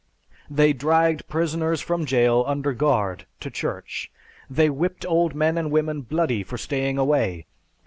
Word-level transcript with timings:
They 0.49 0.73
dragged 0.73 1.27
prisoners 1.27 1.79
from 1.79 2.07
jail 2.07 2.43
under 2.47 2.73
guard 2.73 3.27
to 3.39 3.51
church. 3.51 4.11
They 4.49 4.67
whipped 4.67 5.05
old 5.05 5.35
men 5.35 5.59
and 5.59 5.69
women 5.69 6.01
bloodily 6.01 6.41
for 6.41 6.57
staying 6.57 6.97
away. 6.97 7.45